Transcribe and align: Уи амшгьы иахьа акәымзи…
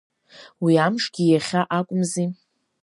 Уи 0.63 0.73
амшгьы 0.85 1.23
иахьа 1.27 1.61
акәымзи… 1.77 2.27